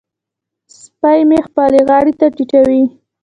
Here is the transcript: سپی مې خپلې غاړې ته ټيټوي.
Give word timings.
سپی 0.79 1.19
مې 1.29 1.39
خپلې 1.47 1.79
غاړې 1.87 2.13
ته 2.19 2.25
ټيټوي. 2.35 2.83